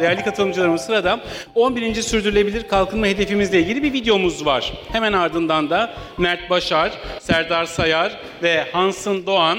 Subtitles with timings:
[0.00, 1.20] Değerli katılımcılarımız sırada
[1.54, 2.02] 11.
[2.02, 4.72] Sürdürülebilir Kalkınma Hedefimizle ilgili bir videomuz var.
[4.92, 9.58] Hemen ardından da Mert Başar, Serdar Sayar ve Hansın Doğan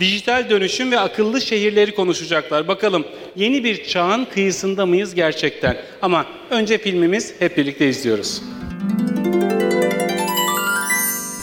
[0.00, 2.68] dijital dönüşüm ve akıllı şehirleri konuşacaklar.
[2.68, 3.04] Bakalım
[3.36, 5.76] yeni bir çağın kıyısında mıyız gerçekten?
[6.02, 8.42] Ama önce filmimiz hep birlikte izliyoruz.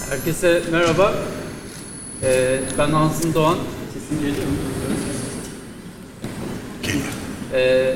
[0.09, 1.14] Herkese merhaba.
[2.23, 3.57] Ee, ben Hansın Doğan.
[3.93, 4.57] Sesim geliyor mu?
[6.83, 7.04] Geliyor.
[7.54, 7.95] Ee,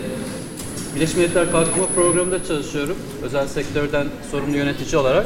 [0.95, 2.97] Birleşmiş Milletler Kalkınma Programı'nda çalışıyorum.
[3.23, 5.25] Özel sektörden sorumlu yönetici olarak.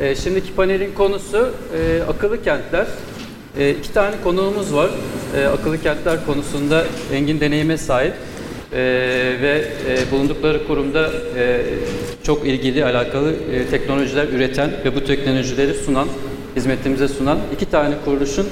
[0.00, 2.86] Ee, şimdiki panelin konusu e, akıllı kentler.
[3.58, 4.90] E, iki tane konuğumuz var.
[5.36, 8.12] E, akıllı kentler konusunda engin deneyime sahip
[8.72, 8.78] e,
[9.42, 11.60] ve e, bulundukları kurumda e,
[12.22, 16.08] çok ilgili, alakalı e, teknolojiler üreten ve bu teknolojileri sunan,
[16.56, 18.46] hizmetimize sunan iki tane kuruluşun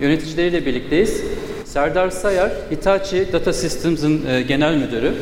[0.00, 1.22] yöneticileriyle birlikteyiz.
[1.64, 5.12] Serdar Sayar, Hitachi Data Systems'ın e, genel müdürü.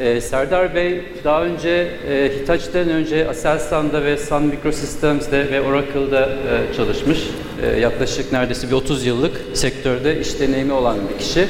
[0.00, 6.74] Ee, Serdar Bey daha önce e, Hitachi'den önce Aselsan'da ve Sun Microsystems'de ve Oracle'da e,
[6.76, 7.18] çalışmış.
[7.62, 11.46] E, yaklaşık neredeyse bir 30 yıllık sektörde iş deneyimi olan bir kişi.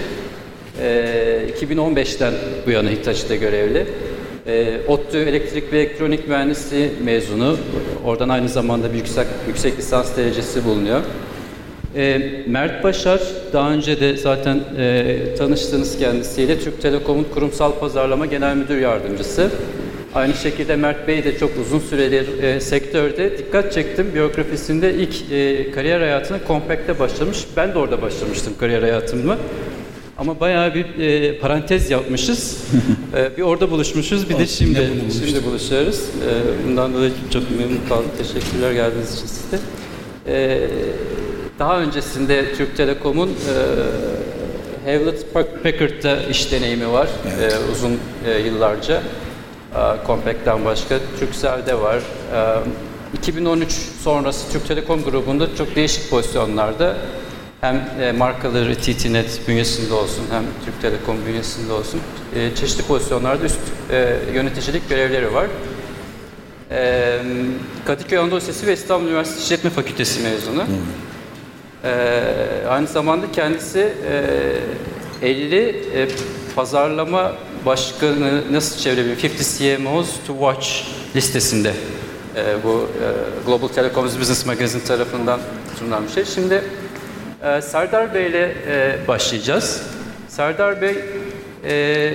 [0.80, 2.34] E, 2015'ten
[2.66, 3.86] bu yana Hitachi'de görevli.
[4.46, 7.56] E, ODTÜ Elektrik ve Elektronik Mühendisliği mezunu.
[8.04, 11.00] Oradan aynı zamanda bir yüksek, yüksek lisans derecesi bulunuyor.
[11.96, 13.20] E, Mert Başar,
[13.52, 19.50] daha önce de zaten e, tanıştığınız kendisiyle Türk Telekom'un kurumsal pazarlama genel müdür yardımcısı.
[20.14, 23.38] Aynı şekilde Mert Bey de çok uzun süredir e, sektörde.
[23.38, 27.38] Dikkat çektim, biyografisinde ilk e, kariyer hayatına Compact'te başlamış.
[27.56, 29.36] Ben de orada başlamıştım kariyer hayatımı.
[30.18, 32.64] Ama bayağı bir e, parantez yapmışız.
[33.16, 34.90] e, bir orada buluşmuşuz, bir de şimdi
[35.26, 36.00] şimdi buluşuyoruz.
[36.00, 38.10] E, bundan dolayı çok memnun kaldım.
[38.18, 39.58] Teşekkürler geldiğiniz için size.
[40.26, 40.60] E,
[41.58, 43.34] daha öncesinde Türk Telekom'un e,
[44.90, 47.52] Hewlett Packard'da iş deneyimi var Evet.
[47.52, 48.94] e, uzun e, yıllarca.
[48.94, 51.96] E, Compact'ten başka Turkcell'de var.
[51.96, 56.96] E, 2013 sonrası Türk Telekom grubunda çok değişik pozisyonlarda
[57.60, 62.00] hem e, markaları TTNet bünyesinde olsun hem Türk Telekom bünyesinde olsun
[62.36, 63.58] e, çeşitli pozisyonlarda üst
[63.90, 65.46] e, yöneticilik görevleri var.
[66.70, 67.18] E,
[67.86, 70.64] Kadıköy Anadolu Lisesi ve İstanbul Üniversitesi İşletme Fakültesi mezunu.
[71.84, 72.22] Ee,
[72.68, 73.92] aynı zamanda kendisi
[75.22, 76.08] e, 50 e,
[76.56, 77.32] pazarlama
[77.66, 79.24] başkanı nasıl çevirebilir?
[79.24, 80.68] 50 CMOs to Watch
[81.16, 81.72] listesinde
[82.36, 83.06] e, bu e,
[83.46, 85.40] Global Telecoms Business Magazine tarafından
[85.78, 86.24] sunulan bir şey.
[86.24, 86.62] Şimdi
[87.44, 89.82] e, Serdar Bey ile e, başlayacağız.
[90.28, 90.94] Serdar Bey
[91.64, 92.12] e,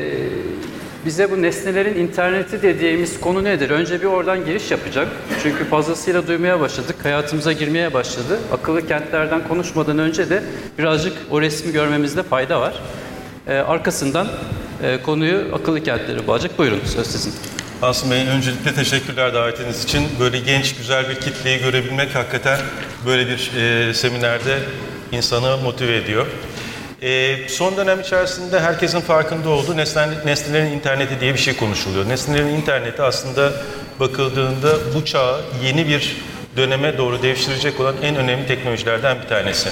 [1.05, 3.69] bize bu nesnelerin interneti dediğimiz konu nedir?
[3.69, 5.07] Önce bir oradan giriş yapacak.
[5.43, 8.39] Çünkü fazlasıyla duymaya başladık, hayatımıza girmeye başladı.
[8.51, 10.43] Akıllı kentlerden konuşmadan önce de
[10.77, 12.73] birazcık o resmi görmemizde fayda var.
[13.47, 14.27] Ee, arkasından
[14.83, 16.57] e, konuyu akıllı kentlere bağlayacak.
[16.57, 17.33] Buyurun söz sizin.
[17.81, 20.03] Asım Bey öncelikle teşekkürler davetiniz için.
[20.19, 22.59] Böyle genç, güzel bir kitleyi görebilmek hakikaten
[23.05, 24.59] böyle bir e, seminerde
[25.11, 26.27] insanı motive ediyor.
[27.03, 32.09] E, son dönem içerisinde herkesin farkında olduğu nesne, nesnelerin interneti diye bir şey konuşuluyor.
[32.09, 33.51] Nesnelerin interneti aslında
[33.99, 36.17] bakıldığında bu çağı yeni bir
[36.57, 39.69] döneme doğru devşirecek olan en önemli teknolojilerden bir tanesi.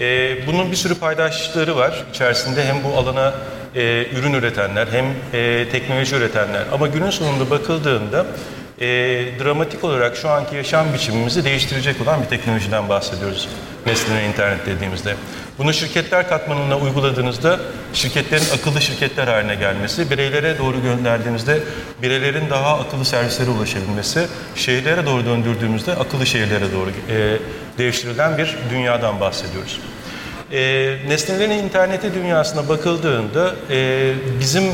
[0.00, 3.34] E, bunun bir sürü paydaşları var içerisinde hem bu alana
[3.74, 6.62] e, ürün üretenler hem e, teknoloji üretenler.
[6.72, 8.26] Ama günün sonunda bakıldığında
[8.82, 8.86] e,
[9.44, 13.48] dramatik olarak şu anki yaşam biçimimizi değiştirecek olan bir teknolojiden bahsediyoruz.
[13.86, 15.14] Nesnenin internet dediğimizde.
[15.58, 17.60] Bunu şirketler katmanına uyguladığınızda
[17.92, 21.60] şirketlerin akıllı şirketler haline gelmesi, bireylere doğru gönderdiğinizde
[22.02, 27.38] bireylerin daha akıllı servislere ulaşabilmesi, şehirlere doğru döndürdüğümüzde akıllı şehirlere doğru e,
[27.78, 29.80] devşirilen bir dünyadan bahsediyoruz.
[30.52, 30.60] E,
[31.08, 34.64] nesnelerin interneti dünyasına bakıldığında e, bizim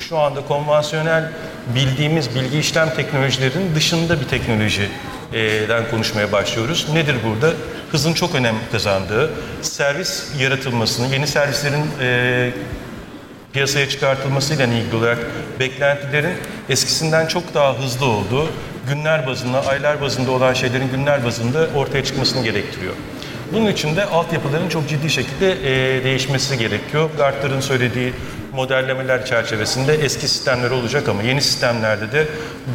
[0.00, 1.30] şu anda konvansiyonel
[1.74, 6.86] bildiğimiz bilgi işlem teknolojilerinin dışında bir teknolojiden konuşmaya başlıyoruz.
[6.92, 7.54] Nedir burada?
[7.92, 9.30] Hızın çok önem kazandığı,
[9.62, 12.50] servis yaratılmasını, yeni servislerin e,
[13.52, 15.18] piyasaya çıkartılmasıyla ilgili olarak
[15.60, 16.34] beklentilerin
[16.68, 18.48] eskisinden çok daha hızlı olduğu,
[18.88, 22.94] günler bazında, aylar bazında olan şeylerin günler bazında ortaya çıkmasını gerektiriyor.
[23.52, 27.10] Bunun için de altyapıların çok ciddi şekilde e, değişmesi gerekiyor.
[27.18, 28.12] Gartner'ın söylediği
[28.58, 32.26] modellemeler çerçevesinde eski sistemler olacak ama yeni sistemlerde de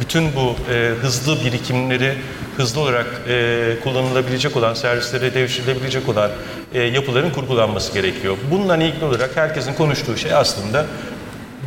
[0.02, 2.14] bütün bu e, hızlı birikimleri
[2.58, 6.32] hızlı olarak e, kullanılabilecek olan, servislere devşirilebilecek olan
[6.74, 8.38] e, yapıların kurgulanması gerekiyor.
[8.52, 10.86] Bununla ilgili olarak herkesin konuştuğu şey aslında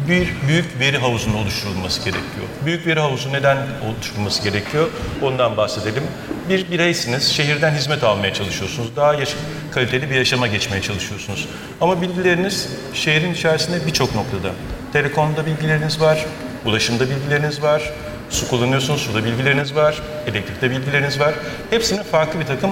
[0.09, 2.47] bir büyük veri havuzunun oluşturulması gerekiyor.
[2.67, 3.57] Büyük veri havuzu neden
[3.87, 4.89] oluşturulması gerekiyor?
[5.23, 6.03] Ondan bahsedelim.
[6.49, 8.97] bir bireysiniz, şehirden hizmet almaya çalışıyorsunuz.
[8.97, 9.35] Daha yaş-
[9.73, 11.49] kaliteli bir yaşama geçmeye çalışıyorsunuz.
[11.81, 14.53] Ama bilgileriniz şehrin içerisinde birçok noktada.
[14.93, 16.25] Telekomda bilgileriniz var,
[16.65, 17.93] ulaşımda bilgileriniz var,
[18.31, 21.35] su kullanıyorsunuz, suda bilgileriniz var, elektrikte bilgileriniz var.
[21.71, 22.71] Hepsinin farklı bir takım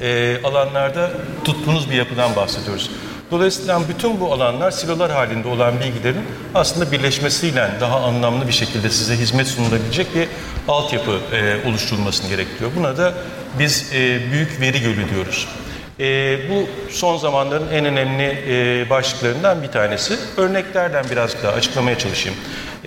[0.00, 1.10] e, alanlarda
[1.44, 2.90] tuttuğunuz bir yapıdan bahsediyoruz.
[3.30, 9.16] Dolayısıyla bütün bu alanlar silolar halinde olan bilgilerin aslında birleşmesiyle daha anlamlı bir şekilde size
[9.16, 10.28] hizmet sunulabilecek bir
[10.68, 12.70] altyapı e, oluşturulmasını gerektiriyor.
[12.76, 13.14] Buna da
[13.58, 15.48] biz e, büyük veri gölü diyoruz.
[16.00, 20.16] E, bu son zamanların en önemli e, başlıklarından bir tanesi.
[20.36, 22.38] Örneklerden birazcık daha açıklamaya çalışayım.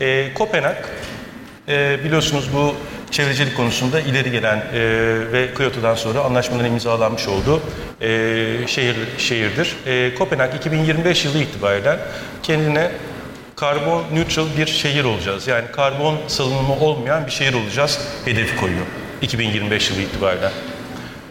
[0.02, 0.76] E, Kopenhag
[1.68, 2.76] e, biliyorsunuz bu
[3.12, 4.80] çevrecilik konusunda ileri gelen e,
[5.32, 7.62] ve Kyoto'dan sonra anlaşmanın imzalanmış olduğu
[8.02, 8.08] e,
[8.68, 9.76] şehir şehirdir.
[9.86, 12.00] E, Kopenhag 2025 yılı itibariyle
[12.44, 12.92] kendine
[13.56, 15.48] karbon neutral bir şehir olacağız.
[15.48, 18.86] Yani karbon salınımı olmayan bir şehir olacağız hedefi koyuyor
[19.22, 20.52] 2025 yılı itibariyle.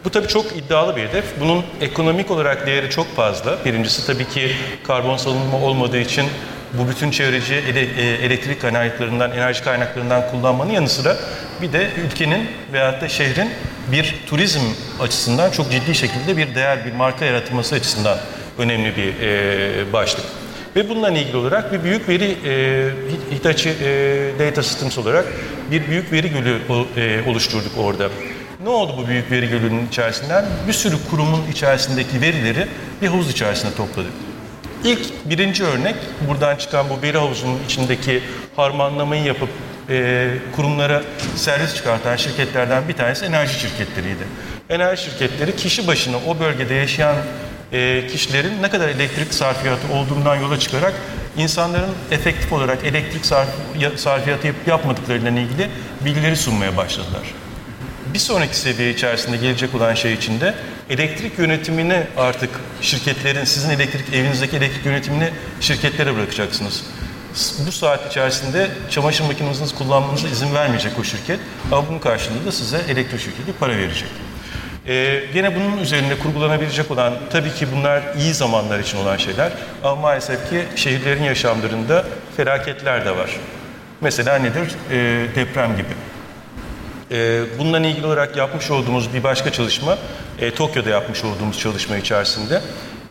[0.05, 1.25] Bu tabii çok iddialı bir hedef.
[1.41, 3.65] Bunun ekonomik olarak değeri çok fazla.
[3.65, 4.51] Birincisi tabii ki
[4.87, 6.27] karbon salınımı olmadığı için
[6.79, 11.17] bu bütün çevreci e, elektrik kaynaklarından, enerji kaynaklarından kullanmanın yanı sıra
[11.63, 13.51] bir de ülkenin veyahut da şehrin
[13.93, 14.61] bir turizm
[15.01, 18.19] açısından çok ciddi şekilde bir değer, bir marka yaratılması açısından
[18.59, 20.25] önemli bir e, başlık.
[20.77, 25.25] Ve bununla ilgili olarak bir büyük veri, e, Hitachi e, Data Systems olarak
[25.71, 26.59] bir büyük veri gölü
[27.27, 28.09] oluşturduk orada.
[28.63, 30.45] Ne oldu bu büyük veri gölünün içerisinden?
[30.69, 32.67] Bir sürü kurumun içerisindeki verileri
[33.03, 34.13] bir havuz içerisinde topladık.
[34.85, 35.95] İlk birinci örnek
[36.29, 38.23] buradan çıkan bu veri havuzunun içindeki
[38.57, 39.49] harmanlamayı yapıp
[39.91, 41.03] e, kurumlara
[41.37, 44.23] servis çıkartan şirketlerden bir tanesi enerji şirketleriydi.
[44.71, 47.17] Enerji şirketleri kişi başına o bölgede yaşayan
[47.73, 50.95] e, kişilerin ne kadar elektrik sarfiyatı olduğundan yola çıkarak
[51.37, 55.69] insanların efektif olarak elektrik sarf- ya- sarfiyatı yapıp yapmadıklarıyla ilgili
[56.05, 57.23] bilgileri sunmaya başladılar.
[58.15, 60.55] Bir sonraki seviye içerisinde gelecek olan şey içinde
[60.91, 62.51] elektrik yönetimini artık
[62.81, 66.85] şirketlerin, sizin elektrik evinizdeki elektrik yönetimini şirketlere bırakacaksınız.
[67.67, 71.41] Bu saat içerisinde çamaşır makinenizi kullanmanıza izin vermeyecek o şirket
[71.73, 74.09] ama bunun karşılığında da size elektrik şirketi para verecek.
[74.87, 79.53] Ee, gene bunun üzerinde kurgulanabilecek olan tabii ki bunlar iyi zamanlar için olan şeyler
[79.85, 82.05] ama maalesef ki şehirlerin yaşamlarında
[82.37, 83.31] felaketler de var.
[84.01, 84.75] Mesela nedir?
[84.91, 86.10] Ee, deprem gibi.
[87.11, 89.99] Ee, Bununla ilgili olarak yapmış olduğumuz bir başka çalışma,
[90.39, 92.61] e, Tokyo'da yapmış olduğumuz çalışma içerisinde.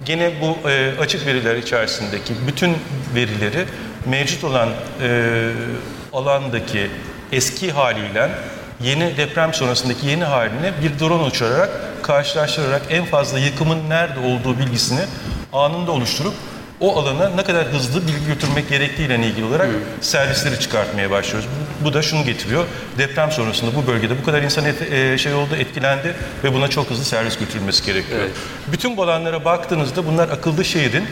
[0.05, 2.77] Gene bu e, açık veriler içerisindeki bütün
[3.15, 3.65] verileri
[4.05, 4.69] mevcut olan
[5.01, 5.51] e,
[6.13, 6.89] alandaki
[7.31, 8.29] eski haliyle
[8.81, 11.69] yeni deprem sonrasındaki yeni haline bir drone uçurarak
[12.03, 15.01] karşılaştırarak en fazla yıkımın nerede olduğu bilgisini
[15.53, 16.33] anında oluşturup
[16.79, 19.69] o alana ne kadar hızlı bilgi götürmek gerektiğiyle ilgili olarak
[20.01, 21.49] servisleri çıkartmaya başlıyoruz.
[21.83, 22.65] Bu, da şunu getiriyor.
[22.97, 26.89] Deprem sonrasında bu bölgede bu kadar insan et- e, şey oldu, etkilendi ve buna çok
[26.89, 28.19] hızlı servis götürülmesi gerekiyor.
[28.21, 28.31] Evet.
[28.71, 31.03] Bütün bu alanlara baktığınızda bunlar akıllı şehrin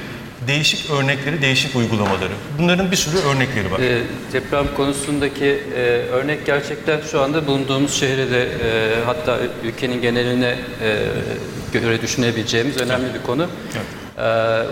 [0.47, 2.33] değişik örnekleri, değişik uygulamaları.
[2.59, 3.79] Bunların bir sürü örnekleri var.
[3.79, 3.99] E,
[4.33, 5.79] deprem konusundaki e,
[6.11, 8.49] örnek gerçekten şu anda bulunduğumuz şehre de e,
[9.05, 10.97] hatta ülkenin geneline e,
[11.73, 13.43] göre düşünebileceğimiz önemli bir konu.
[13.43, 14.06] E,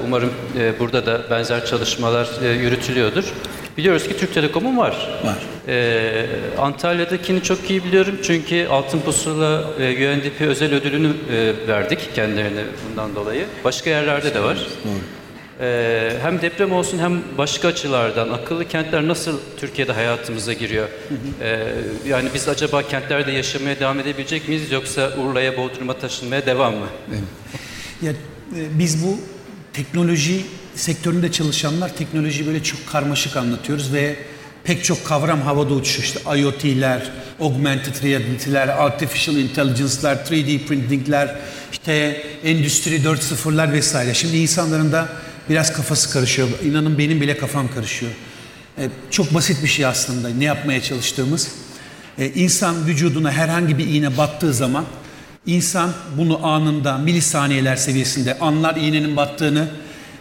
[0.05, 3.23] umarım e, burada da benzer çalışmalar e, yürütülüyordur.
[3.77, 5.19] Biliyoruz ki Türk Telekom'un var.
[5.23, 5.37] Var.
[5.67, 6.25] E,
[6.57, 13.15] Antalya'dakini çok iyi biliyorum çünkü Altın Pusula e, UNDP özel ödülünü e, verdik kendilerine bundan
[13.15, 13.45] dolayı.
[13.63, 14.57] Başka yerlerde de var.
[15.59, 20.87] Ee, hem deprem olsun hem başka açılardan akıllı kentler nasıl Türkiye'de hayatımıza giriyor?
[21.41, 21.59] Ee,
[22.07, 26.87] yani biz acaba kentlerde yaşamaya devam edebilecek miyiz yoksa Urla'ya, Bodrum'a taşınmaya devam mı?
[28.01, 29.19] Ya, e, biz bu
[29.75, 34.15] teknoloji sektöründe çalışanlar teknolojiyi böyle çok karmaşık anlatıyoruz ve
[34.63, 36.03] pek çok kavram havada uçuşuyor.
[36.03, 41.35] İşte IoT'ler, augmented reality'ler, artificial intelligence'lar, 3D printing'ler,
[41.71, 44.13] işte endüstri 4.0'lar vesaire.
[44.13, 45.09] Şimdi insanların da
[45.49, 46.47] biraz kafası karışıyor.
[46.63, 48.11] İnanın benim bile kafam karışıyor.
[48.77, 51.51] E, çok basit bir şey aslında ne yapmaya çalıştığımız.
[52.17, 54.85] E, insan vücuduna herhangi bir iğne battığı zaman
[55.47, 59.67] insan bunu anında milisaniyeler seviyesinde anlar iğnenin battığını,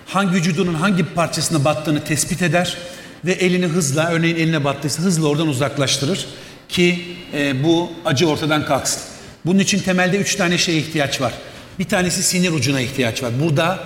[0.07, 2.78] hangi vücudunun hangi parçasına battığını tespit eder
[3.25, 6.26] ve elini hızla, örneğin eline battıysa hızla oradan uzaklaştırır
[6.69, 7.04] ki
[7.35, 9.02] e, bu acı ortadan kalksın.
[9.47, 11.33] Bunun için temelde üç tane şeye ihtiyaç var.
[11.78, 13.33] Bir tanesi sinir ucuna ihtiyaç var.
[13.43, 13.78] Burada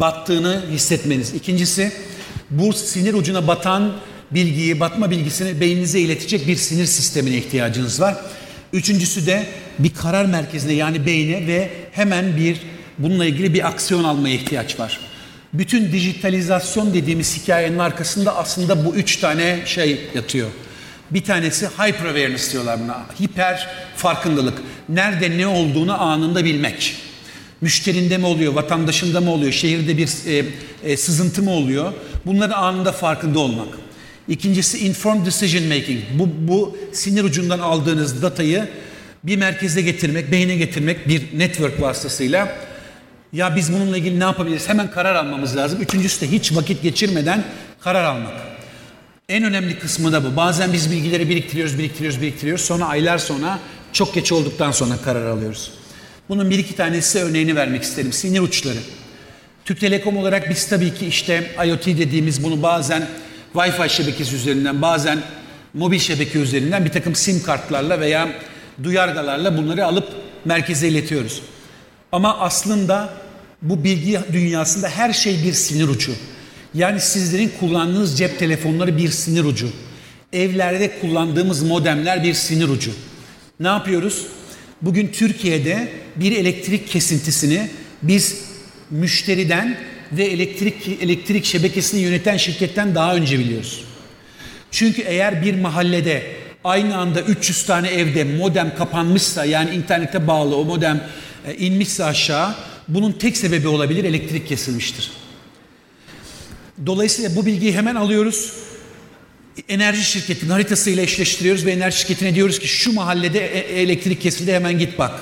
[0.00, 1.34] battığını hissetmeniz.
[1.34, 1.92] İkincisi
[2.50, 3.92] bu sinir ucuna batan
[4.30, 8.16] bilgiyi, batma bilgisini beyninize iletecek bir sinir sistemine ihtiyacınız var.
[8.72, 9.46] Üçüncüsü de
[9.78, 12.60] bir karar merkezine yani beyne ve hemen bir
[12.98, 15.00] bununla ilgili bir aksiyon almaya ihtiyaç var.
[15.52, 20.48] Bütün dijitalizasyon dediğimiz hikayenin arkasında aslında bu üç tane şey yatıyor.
[21.10, 23.06] Bir tanesi hyper awareness diyorlar buna.
[23.20, 24.58] Hiper farkındalık.
[24.88, 26.96] Nerede ne olduğunu anında bilmek.
[27.60, 30.44] Müşterinde mi oluyor, vatandaşında mı oluyor, şehirde bir e,
[30.84, 31.92] e, sızıntı mı oluyor?
[32.26, 33.68] Bunların anında farkında olmak.
[34.28, 36.00] İkincisi informed decision making.
[36.14, 38.68] Bu, bu sinir ucundan aldığınız datayı
[39.24, 42.58] bir merkeze getirmek, beyne getirmek bir network vasıtasıyla
[43.32, 44.68] ya biz bununla ilgili ne yapabiliriz?
[44.68, 45.82] Hemen karar almamız lazım.
[45.82, 47.44] Üçüncüsü de hiç vakit geçirmeden
[47.80, 48.32] karar almak.
[49.28, 50.36] En önemli kısmı da bu.
[50.36, 52.64] Bazen biz bilgileri biriktiriyoruz, biriktiriyoruz, biriktiriyoruz.
[52.64, 53.58] Sonra aylar sonra
[53.92, 55.72] çok geç olduktan sonra karar alıyoruz.
[56.28, 58.12] Bunun bir iki tanesi örneğini vermek isterim.
[58.12, 58.78] Sinir uçları.
[59.64, 63.08] Türk Telekom olarak biz tabii ki işte IoT dediğimiz bunu bazen
[63.54, 65.18] Wi-Fi şebekesi üzerinden, bazen
[65.74, 68.28] mobil şebeke üzerinden bir takım sim kartlarla veya
[68.84, 70.08] duyargalarla bunları alıp
[70.44, 71.42] merkeze iletiyoruz.
[72.12, 73.14] Ama aslında
[73.62, 76.12] bu bilgi dünyasında her şey bir sinir ucu.
[76.74, 79.68] Yani sizlerin kullandığınız cep telefonları bir sinir ucu.
[80.32, 82.90] Evlerde kullandığımız modemler bir sinir ucu.
[83.60, 84.26] Ne yapıyoruz?
[84.82, 87.70] Bugün Türkiye'de bir elektrik kesintisini
[88.02, 88.38] biz
[88.90, 89.78] müşteriden
[90.12, 93.84] ve elektrik elektrik şebekesini yöneten şirketten daha önce biliyoruz.
[94.70, 96.22] Çünkü eğer bir mahallede
[96.64, 101.08] aynı anda 300 tane evde modem kapanmışsa yani internete bağlı o modem
[101.46, 102.54] e, inmişse aşağı
[102.88, 105.10] bunun tek sebebi olabilir elektrik kesilmiştir.
[106.86, 108.52] Dolayısıyla bu bilgiyi hemen alıyoruz.
[109.68, 114.78] Enerji şirketinin haritasıyla eşleştiriyoruz ve enerji şirketine diyoruz ki şu mahallede e- elektrik kesildi hemen
[114.78, 115.20] git bak.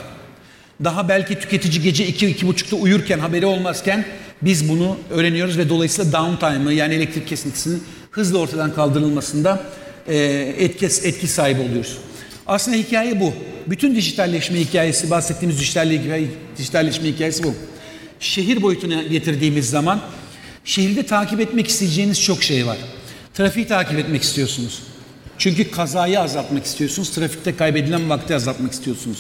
[0.85, 4.07] Daha belki tüketici gece 2-2.30'da uyurken haberi olmazken
[4.43, 9.63] biz bunu öğreniyoruz ve dolayısıyla downtime'ı yani elektrik kesintisinin hızlı ortadan kaldırılmasında
[10.09, 10.17] e,
[10.59, 11.99] etki, etki sahibi oluyoruz.
[12.47, 13.33] Aslında hikaye bu.
[13.67, 16.21] Bütün dijitalleşme hikayesi, bahsettiğimiz dijitalleşme,
[16.59, 17.55] dijitalleşme hikayesi bu.
[18.21, 20.01] Şehir boyutuna getirdiğimiz zaman
[20.65, 22.79] şehirde takip etmek isteyeceğiniz çok şey var.
[23.35, 24.83] Trafiği takip etmek istiyorsunuz.
[25.39, 27.11] Çünkü kazayı azaltmak istiyorsunuz.
[27.11, 29.19] Trafikte kaybedilen vakti azaltmak istiyorsunuz.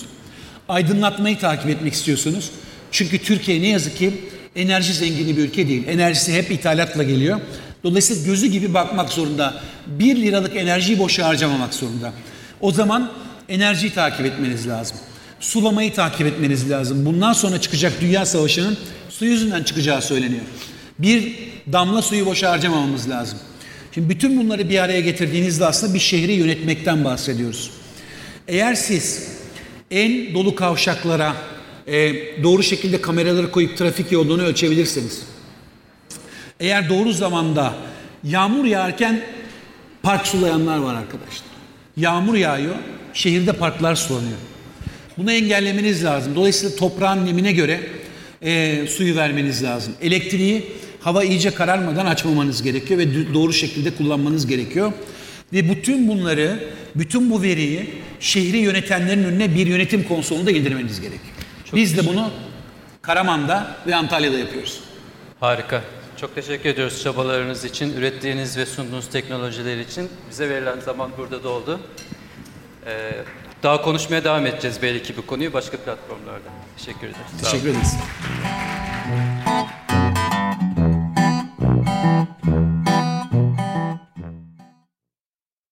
[0.68, 2.50] Aydınlatmayı takip etmek istiyorsunuz.
[2.92, 4.12] Çünkü Türkiye ne yazık ki
[4.56, 5.88] enerji zengini bir ülke değil.
[5.88, 7.40] Enerjisi hep ithalatla geliyor.
[7.84, 9.60] Dolayısıyla gözü gibi bakmak zorunda.
[9.86, 12.12] Bir liralık enerjiyi boşa harcamamak zorunda.
[12.60, 13.12] O zaman
[13.48, 14.96] enerjiyi takip etmeniz lazım.
[15.40, 17.06] Sulamayı takip etmeniz lazım.
[17.06, 18.76] Bundan sonra çıkacak dünya savaşının
[19.08, 20.42] su yüzünden çıkacağı söyleniyor.
[20.98, 21.34] Bir
[21.72, 23.38] damla suyu boşa harcamamamız lazım.
[23.94, 27.70] Şimdi bütün bunları bir araya getirdiğinizde aslında bir şehri yönetmekten bahsediyoruz.
[28.48, 29.28] Eğer siz
[29.90, 31.36] en dolu kavşaklara
[31.90, 35.22] e, doğru şekilde kameraları koyup trafik yoğunluğunu ölçebilirseniz,
[36.60, 37.74] eğer doğru zamanda
[38.24, 39.20] yağmur yağarken
[40.02, 41.50] park sulayanlar var arkadaşlar.
[41.96, 42.74] Yağmur yağıyor,
[43.14, 44.38] şehirde parklar sulanıyor.
[45.18, 46.34] Bunu engellemeniz lazım.
[46.34, 47.80] Dolayısıyla toprağın nemine göre
[48.42, 49.92] e, suyu vermeniz lazım.
[50.02, 50.66] Elektriği
[51.00, 54.92] hava iyice kararmadan açmamanız gerekiyor ve doğru şekilde kullanmanız gerekiyor.
[55.52, 61.39] Ve bütün bunları, bütün bu veriyi şehri yönetenlerin önüne bir yönetim konsolunda indirmeniz gerekiyor.
[61.70, 62.30] Çok Biz de bunu
[63.02, 64.80] Karaman'da ve Antalya'da yapıyoruz.
[65.40, 65.82] Harika.
[66.16, 70.10] Çok teşekkür ediyoruz çabalarınız için, ürettiğiniz ve sunduğunuz teknolojiler için.
[70.30, 71.80] Bize verilen zaman burada doldu.
[72.86, 73.12] Ee,
[73.62, 76.48] daha konuşmaya devam edeceğiz belki bu konuyu başka platformlarda.
[76.76, 77.42] Teşekkür ederiz.
[77.42, 77.94] Teşekkür ederiz.